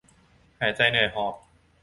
[0.59, 1.33] หายใจเหนื่อยหอบ